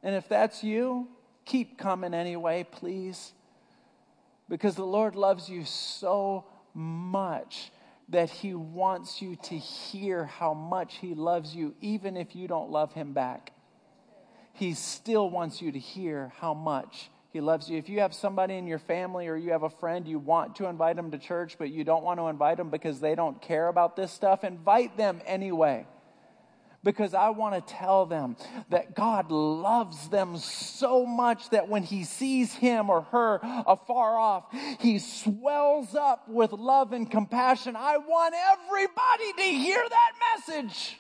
[0.03, 1.09] And if that's you,
[1.47, 3.33] keep coming anyway, please.
[4.51, 7.73] Because the Lord loves you so much
[8.11, 12.71] that He wants you to hear how much He loves you, even if you don't
[12.71, 13.53] love Him back.
[14.53, 17.77] He still wants you to hear how much He loves you.
[17.77, 20.67] If you have somebody in your family or you have a friend, you want to
[20.67, 23.69] invite them to church, but you don't want to invite them because they don't care
[23.69, 25.87] about this stuff, invite them anyway
[26.85, 28.37] because I want to tell them
[28.71, 34.45] that God loves them so much that when He sees him or her afar off,
[34.81, 37.77] He swells up with love and compassion.
[37.77, 40.13] I want everybody to hear that
[40.47, 40.99] message.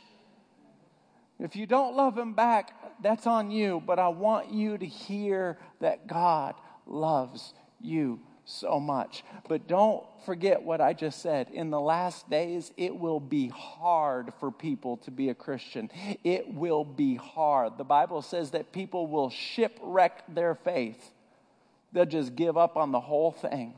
[1.39, 5.59] If you don't love Him back, that's on you, but I want you to hear
[5.81, 6.55] that God
[6.87, 9.25] loves you so much.
[9.47, 11.51] But don't forget what I just said.
[11.51, 15.91] In the last days, it will be hard for people to be a Christian.
[16.25, 17.77] It will be hard.
[17.77, 21.13] The Bible says that people will shipwreck their faith,
[21.93, 23.75] they'll just give up on the whole thing.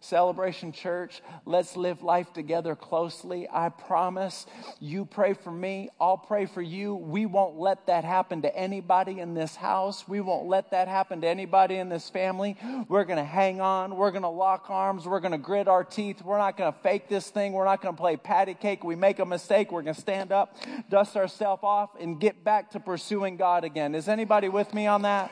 [0.00, 3.48] Celebration Church, let's live life together closely.
[3.52, 4.46] I promise
[4.80, 6.94] you pray for me, I'll pray for you.
[6.94, 10.06] We won't let that happen to anybody in this house.
[10.06, 12.56] We won't let that happen to anybody in this family.
[12.88, 13.96] We're going to hang on.
[13.96, 15.06] We're going to lock arms.
[15.06, 16.22] We're going to grit our teeth.
[16.22, 17.52] We're not going to fake this thing.
[17.52, 18.84] We're not going to play patty cake.
[18.84, 19.72] We make a mistake.
[19.72, 20.56] We're going to stand up,
[20.88, 23.94] dust ourselves off, and get back to pursuing God again.
[23.94, 25.30] Is anybody with me on that?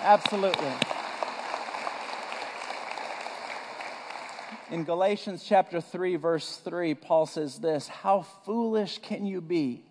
[0.00, 0.72] Absolutely.
[4.70, 9.82] In Galatians chapter 3, verse 3, Paul says this How foolish can you be?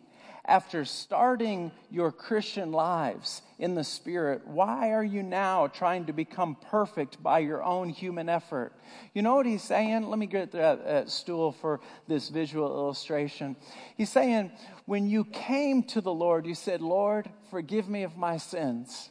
[0.46, 6.56] After starting your Christian lives in the Spirit, why are you now trying to become
[6.70, 8.72] perfect by your own human effort?
[9.13, 10.08] You know what he's saying?
[10.08, 13.58] Let me get that, that stool for this visual illustration.
[13.98, 14.52] He's saying,
[14.86, 19.10] when you came to the Lord, you said, Lord, forgive me of my sins.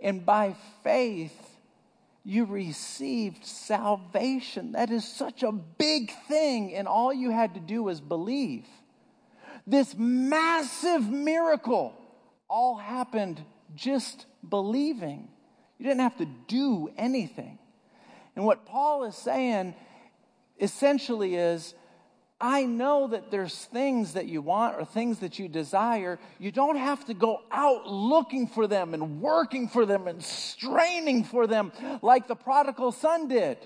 [0.00, 1.55] And by faith,
[2.26, 4.72] you received salvation.
[4.72, 8.66] That is such a big thing, and all you had to do was believe.
[9.64, 11.94] This massive miracle
[12.50, 13.40] all happened
[13.76, 15.28] just believing.
[15.78, 17.60] You didn't have to do anything.
[18.34, 19.76] And what Paul is saying
[20.60, 21.74] essentially is
[22.40, 26.18] I know that there's things that you want or things that you desire.
[26.38, 31.24] You don't have to go out looking for them and working for them and straining
[31.24, 31.72] for them
[32.02, 33.56] like the prodigal son did.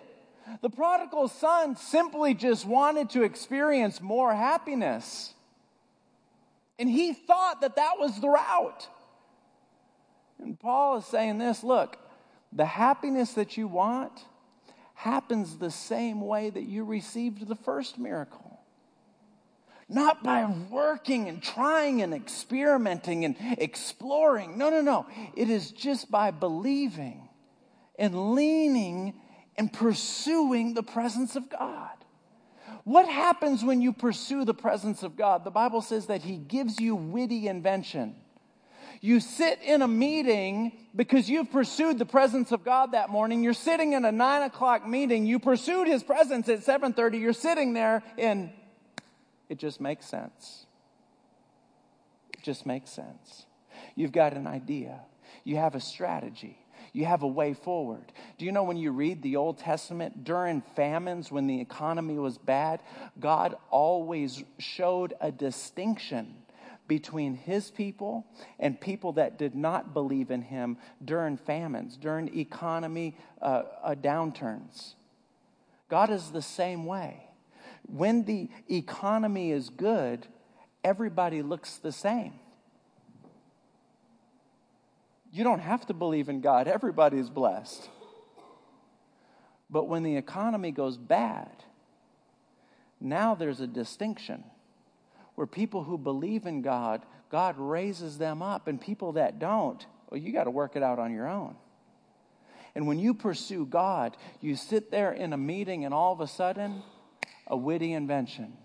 [0.62, 5.34] The prodigal son simply just wanted to experience more happiness.
[6.78, 8.88] And he thought that that was the route.
[10.38, 11.98] And Paul is saying this look,
[12.52, 14.12] the happiness that you want
[14.94, 18.49] happens the same way that you received the first miracle
[19.90, 24.56] not by working and trying and experimenting and exploring.
[24.56, 25.06] No, no, no.
[25.36, 27.28] It is just by believing
[27.98, 29.14] and leaning
[29.56, 31.90] and pursuing the presence of God.
[32.84, 35.44] What happens when you pursue the presence of God?
[35.44, 38.14] The Bible says that He gives you witty invention.
[39.02, 43.42] You sit in a meeting because you've pursued the presence of God that morning.
[43.42, 45.26] You're sitting in a nine o'clock meeting.
[45.26, 47.18] You pursued His presence at 7:30.
[47.18, 48.52] You're sitting there in
[49.50, 50.64] it just makes sense.
[52.32, 53.44] It just makes sense.
[53.96, 55.00] You've got an idea,
[55.44, 56.56] you have a strategy.
[56.92, 58.12] You have a way forward.
[58.36, 62.36] Do you know when you read the Old Testament during famines, when the economy was
[62.36, 62.80] bad,
[63.20, 66.34] God always showed a distinction
[66.88, 68.26] between his people
[68.58, 74.94] and people that did not believe in him during famines, during economy uh, uh, downturns.
[75.88, 77.29] God is the same way
[77.92, 80.26] when the economy is good,
[80.84, 82.34] everybody looks the same.
[85.32, 87.88] You don't have to believe in God, everybody's blessed.
[89.68, 91.50] But when the economy goes bad,
[93.00, 94.42] now there's a distinction
[95.36, 100.20] where people who believe in God, God raises them up, and people that don't, well,
[100.20, 101.54] you got to work it out on your own.
[102.74, 106.26] And when you pursue God, you sit there in a meeting, and all of a
[106.26, 106.82] sudden,
[107.50, 108.56] a witty invention.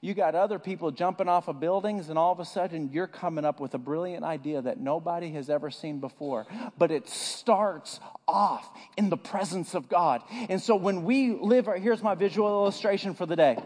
[0.00, 3.44] You got other people jumping off of buildings, and all of a sudden you're coming
[3.44, 6.46] up with a brilliant idea that nobody has ever seen before.
[6.76, 8.68] But it starts off
[8.98, 10.22] in the presence of God.
[10.48, 13.58] And so when we live, here's my visual illustration for the day.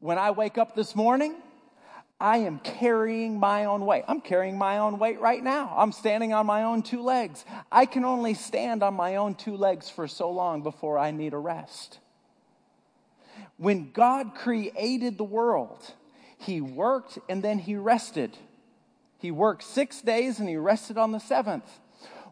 [0.00, 1.36] When I wake up this morning,
[2.20, 4.04] I am carrying my own weight.
[4.06, 5.74] I'm carrying my own weight right now.
[5.76, 7.44] I'm standing on my own two legs.
[7.70, 11.34] I can only stand on my own two legs for so long before I need
[11.34, 11.98] a rest.
[13.56, 15.92] When God created the world,
[16.38, 18.36] He worked and then He rested.
[19.18, 21.68] He worked six days and He rested on the seventh.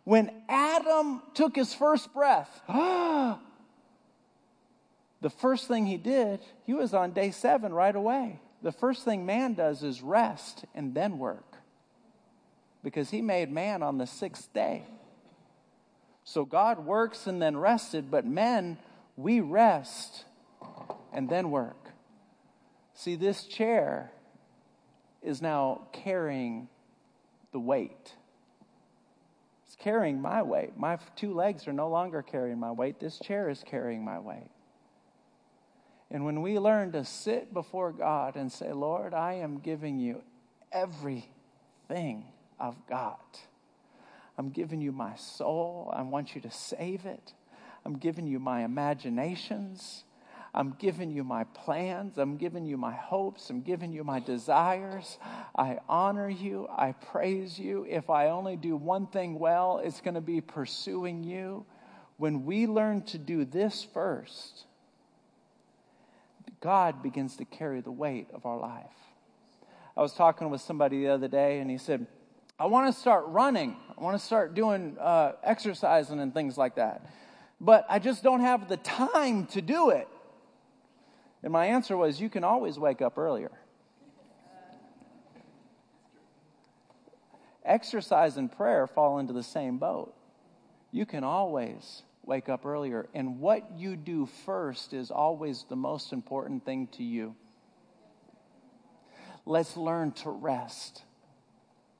[0.04, 3.38] When Adam took his first breath, the
[5.38, 9.54] first thing he did, he was on day seven right away the first thing man
[9.54, 11.56] does is rest and then work
[12.82, 14.84] because he made man on the sixth day.
[16.24, 18.78] So God works and then rested, but men,
[19.16, 20.24] we rest
[21.12, 21.90] and then work.
[22.94, 24.12] See, this chair
[25.22, 26.68] is now carrying
[27.52, 28.14] the weight.
[29.66, 30.76] It's carrying my weight.
[30.76, 33.00] My two legs are no longer carrying my weight.
[33.00, 34.50] This chair is carrying my weight.
[36.12, 40.22] And when we learn to sit before God and say, Lord, I am giving you
[40.70, 42.26] everything
[42.60, 43.40] I've got.
[44.36, 45.90] I'm giving you my soul.
[45.96, 47.32] I want you to save it.
[47.86, 50.04] I'm giving you my imaginations.
[50.54, 52.18] I'm giving you my plans.
[52.18, 53.48] I'm giving you my hopes.
[53.48, 55.16] I'm giving you my desires.
[55.56, 56.68] I honor you.
[56.70, 57.86] I praise you.
[57.88, 61.64] If I only do one thing well, it's going to be pursuing you.
[62.18, 64.66] When we learn to do this first,
[66.62, 68.86] God begins to carry the weight of our life.
[69.96, 72.06] I was talking with somebody the other day, and he said,
[72.58, 73.76] I want to start running.
[73.98, 77.04] I want to start doing uh, exercising and things like that.
[77.60, 80.08] But I just don't have the time to do it.
[81.42, 83.50] And my answer was, You can always wake up earlier.
[87.64, 90.14] Exercise and prayer fall into the same boat.
[90.92, 93.08] You can always wake up earlier.
[93.14, 97.34] And what you do first is always the most important thing to you.
[99.44, 101.02] Let's learn to rest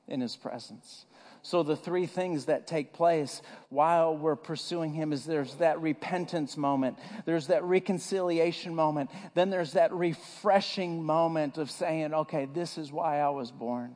[0.07, 1.05] in His presence.
[1.45, 6.55] So, the three things that take place while we're pursuing Him is there's that repentance
[6.55, 12.93] moment, there's that reconciliation moment, then there's that refreshing moment of saying, okay, this is
[12.93, 13.93] why I was born.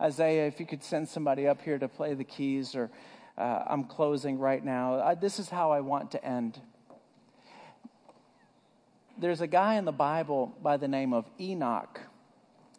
[0.00, 2.90] Isaiah, if you could send somebody up here to play the keys or
[3.38, 5.00] uh, I'm closing right now.
[5.00, 6.58] I, this is how I want to end.
[9.18, 12.00] There's a guy in the Bible by the name of Enoch.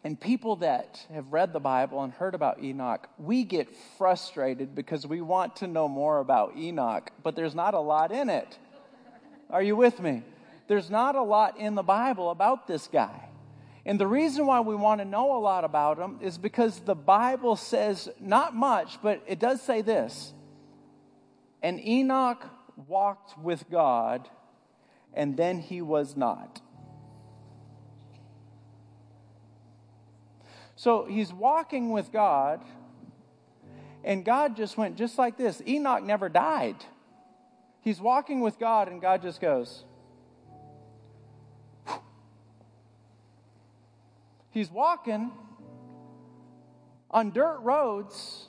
[0.04, 5.06] And people that have read the Bible and heard about Enoch, we get frustrated because
[5.06, 8.58] we want to know more about Enoch, but there's not a lot in it.
[9.50, 10.24] Are you with me?
[10.68, 13.30] There's not a lot in the Bible about this guy.
[13.86, 16.96] And the reason why we want to know a lot about him is because the
[16.96, 20.34] Bible says not much, but it does say this
[21.62, 22.46] and Enoch
[22.88, 24.30] walked with God,
[25.14, 26.62] and then he was not.
[30.76, 32.64] So he's walking with God,
[34.04, 35.62] and God just went just like this.
[35.68, 36.86] Enoch never died.
[37.82, 39.84] He's walking with God, and God just goes,
[44.58, 45.32] He's walking
[47.12, 48.48] on dirt roads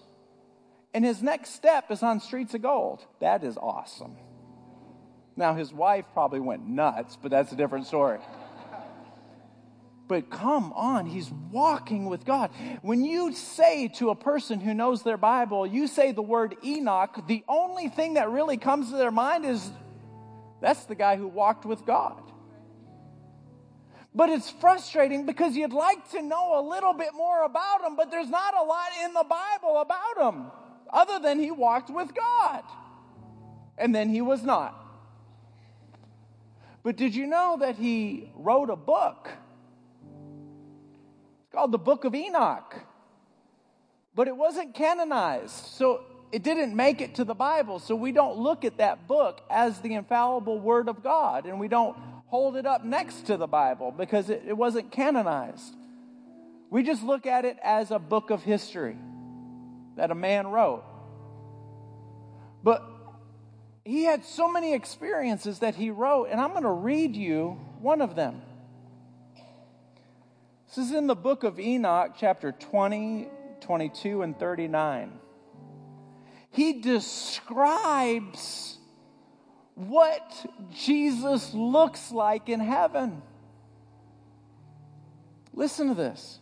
[0.94, 3.04] and his next step is on Streets of Gold.
[3.20, 4.16] That is awesome.
[5.36, 8.18] Now, his wife probably went nuts, but that's a different story.
[10.08, 12.50] But come on, he's walking with God.
[12.80, 17.26] When you say to a person who knows their Bible, you say the word Enoch,
[17.28, 19.70] the only thing that really comes to their mind is
[20.62, 22.22] that's the guy who walked with God.
[24.14, 28.10] But it's frustrating because you'd like to know a little bit more about him, but
[28.10, 30.50] there's not a lot in the Bible about him
[30.90, 32.62] other than he walked with God.
[33.76, 34.74] And then he was not.
[36.82, 39.28] But did you know that he wrote a book?
[41.42, 42.74] It's called the Book of Enoch.
[44.14, 45.50] But it wasn't canonized.
[45.50, 47.78] So it didn't make it to the Bible.
[47.78, 51.46] So we don't look at that book as the infallible Word of God.
[51.46, 55.74] And we don't hold it up next to the Bible because it, it wasn't canonized.
[56.70, 58.96] We just look at it as a book of history
[59.98, 60.84] that a man wrote.
[62.62, 62.84] But
[63.84, 68.00] he had so many experiences that he wrote, and I'm going to read you one
[68.00, 68.40] of them.
[70.68, 73.28] This is in the book of Enoch, chapter 20,
[73.60, 75.12] 22, and 39.
[76.50, 78.78] He describes
[79.74, 83.20] what Jesus looks like in heaven.
[85.52, 86.38] Listen to this.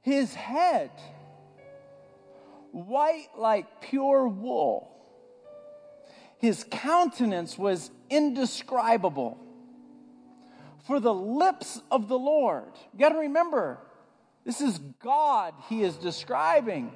[0.00, 0.90] His head,
[2.72, 4.90] white like pure wool,
[6.38, 9.38] his countenance was indescribable.
[10.86, 13.78] For the lips of the Lord, you got to remember,
[14.44, 16.92] this is God he is describing.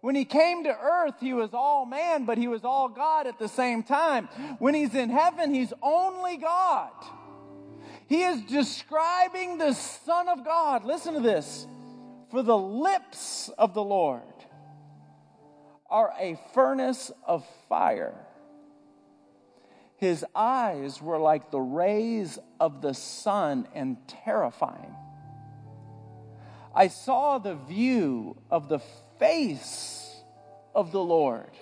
[0.00, 3.40] When he came to earth, he was all man, but he was all God at
[3.40, 4.26] the same time.
[4.60, 6.92] When he's in heaven, he's only God.
[8.06, 10.84] He is describing the Son of God.
[10.84, 11.66] Listen to this.
[12.36, 14.20] For the lips of the Lord
[15.88, 18.26] are a furnace of fire.
[19.96, 24.94] His eyes were like the rays of the sun and terrifying.
[26.74, 28.80] I saw the view of the
[29.18, 30.22] face
[30.74, 31.52] of the Lord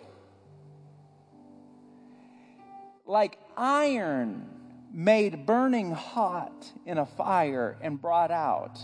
[3.07, 4.51] like iron
[4.93, 8.77] made burning hot in a fire and brought out.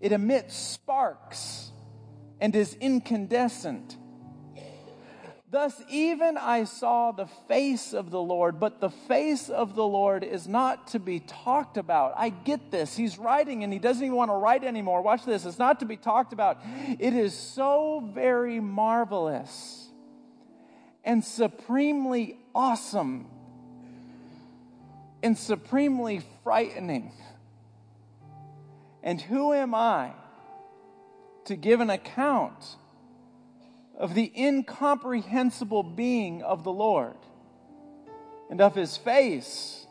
[0.00, 1.70] It emits sparks
[2.40, 3.96] and is incandescent.
[5.50, 10.22] Thus, even I saw the face of the Lord, but the face of the Lord
[10.22, 12.14] is not to be talked about.
[12.16, 12.96] I get this.
[12.96, 15.02] He's writing and he doesn't even want to write anymore.
[15.02, 15.44] Watch this.
[15.44, 16.58] It's not to be talked about.
[17.00, 19.88] It is so very marvelous
[21.04, 23.26] and supremely awesome
[25.20, 27.12] and supremely frightening.
[29.02, 30.12] And who am I
[31.46, 32.76] to give an account
[33.98, 37.16] of the incomprehensible being of the Lord
[38.50, 39.86] and of his face,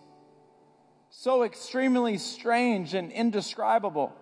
[1.10, 4.14] so extremely strange and indescribable?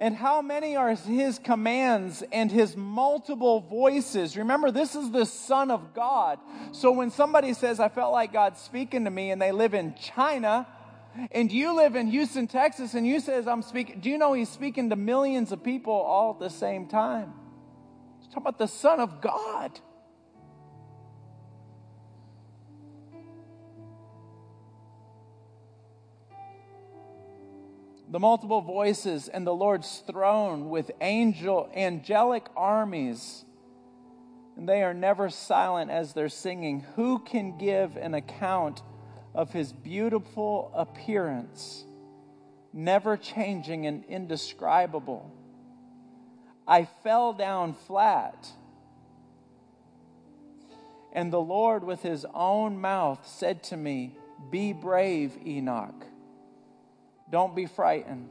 [0.00, 4.36] And how many are his commands and his multiple voices?
[4.36, 6.38] Remember, this is the Son of God.
[6.70, 9.96] So when somebody says, I felt like God speaking to me, and they live in
[9.96, 10.68] China,
[11.32, 14.48] and you live in Houston, Texas, and you says, I'm speaking, do you know he's
[14.48, 17.32] speaking to millions of people all at the same time?
[18.18, 19.80] He's talking about the Son of God.
[28.10, 33.44] the multiple voices and the Lord's throne with angel angelic armies
[34.56, 38.82] and they are never silent as they're singing who can give an account
[39.34, 41.84] of his beautiful appearance
[42.72, 45.32] never changing and indescribable
[46.66, 48.48] I fell down flat
[51.12, 54.16] and the Lord with his own mouth said to me
[54.50, 56.04] be brave Enoch
[57.30, 58.30] don't be frightened.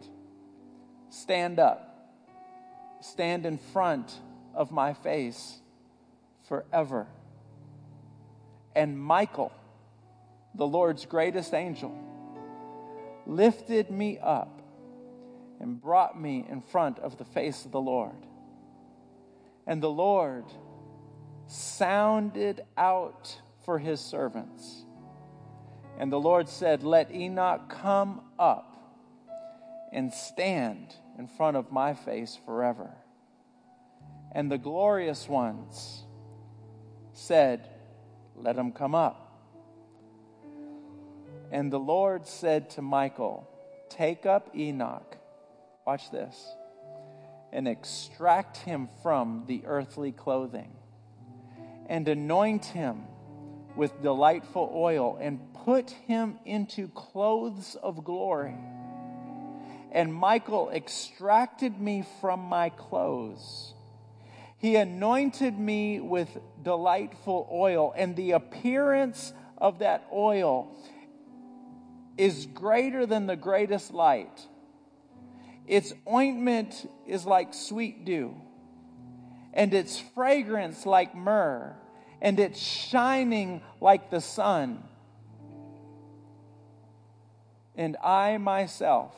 [1.10, 1.84] Stand up.
[3.02, 4.20] Stand in front
[4.56, 5.58] of my face
[6.48, 7.08] forever.
[8.76, 9.52] And Michael,
[10.56, 11.96] the Lord's greatest angel,
[13.26, 14.62] lifted me up
[15.60, 18.26] and brought me in front of the face of the Lord.
[19.66, 20.46] And the Lord
[21.48, 24.84] sounded out for his servants.
[25.98, 28.78] And the Lord said, Let Enoch come up
[29.92, 32.92] and stand in front of my face forever.
[34.32, 36.04] And the glorious ones
[37.14, 37.68] said,
[38.36, 39.27] Let him come up.
[41.52, 43.48] And the Lord said to Michael,
[43.90, 45.18] Take up Enoch,
[45.86, 46.56] watch this,
[47.54, 50.76] and extract him from the earthly clothing,
[51.88, 53.04] and anoint him
[53.76, 58.56] with delightful oil, and put him into clothes of glory
[59.92, 63.74] and Michael extracted me from my clothes.
[64.60, 66.30] He anointed me with
[66.64, 70.72] delightful oil, and the appearance of that oil
[72.18, 74.48] is greater than the greatest light.
[75.66, 78.36] Its ointment is like sweet dew,
[79.54, 81.76] and its fragrance like myrrh,
[82.22, 84.84] and its shining like the sun.
[87.76, 89.14] And I myself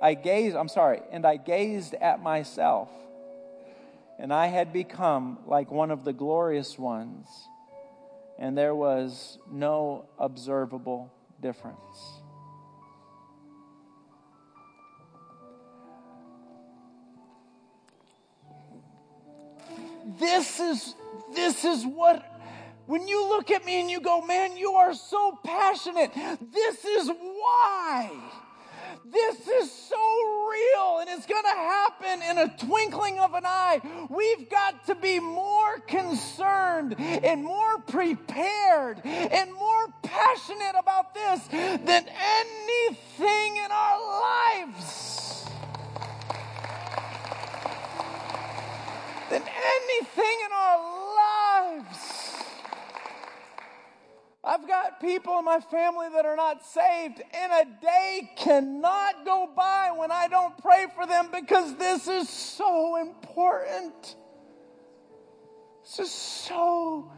[0.00, 2.88] I gazed, I'm sorry, and I gazed at myself,
[4.18, 7.26] and I had become like one of the glorious ones,
[8.38, 12.22] and there was no observable difference.
[20.18, 20.94] This is
[21.34, 22.24] this is what
[22.86, 26.10] when you look at me and you go, man, you are so passionate.
[26.40, 28.10] This is why.
[29.10, 33.80] This is so real and it's going to happen in a twinkling of an eye.
[34.10, 42.06] We've got to be more concerned and more prepared and more passionate about this than
[42.08, 45.46] anything in our lives.
[49.30, 50.78] Than anything in our
[51.76, 52.17] lives.
[54.48, 59.46] I've got people in my family that are not saved, and a day cannot go
[59.54, 64.16] by when I don't pray for them because this is so important.
[65.82, 67.12] This is so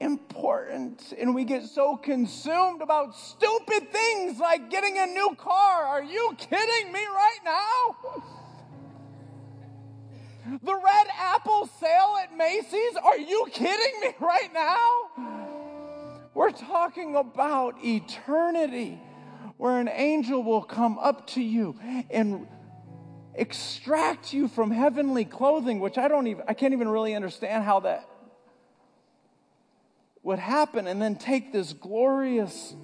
[0.00, 1.14] important.
[1.16, 5.84] And we get so consumed about stupid things like getting a new car.
[5.84, 7.96] Are you kidding me right now?
[10.64, 12.96] The red apple sale at Macy's.
[13.04, 15.39] Are you kidding me right now?
[16.40, 18.98] We're talking about eternity
[19.58, 21.78] where an angel will come up to you
[22.08, 22.46] and
[23.34, 27.80] extract you from heavenly clothing, which I don't even, I can't even really understand how
[27.80, 28.08] that
[30.22, 32.74] would happen, and then take this glorious.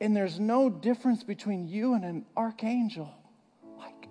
[0.00, 3.14] And there's no difference between you and an archangel.
[3.78, 4.08] Like,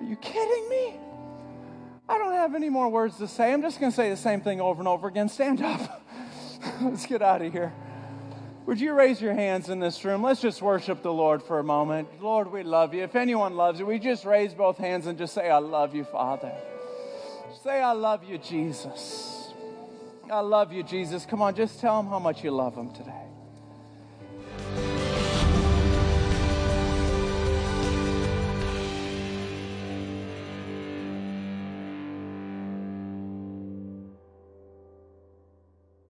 [0.00, 1.00] are you kidding me?
[2.08, 3.52] I don't have any more words to say.
[3.52, 5.28] I'm just going to say the same thing over and over again.
[5.28, 6.06] Stand up.
[6.80, 7.72] Let's get out of here.
[8.66, 10.22] Would you raise your hands in this room?
[10.22, 12.08] Let's just worship the Lord for a moment.
[12.20, 13.04] Lord, we love you.
[13.04, 16.04] If anyone loves you, we just raise both hands and just say, I love you,
[16.04, 16.52] Father.
[17.62, 19.52] Say, I love you, Jesus.
[20.30, 21.24] I love you, Jesus.
[21.24, 23.25] Come on, just tell him how much you love him today.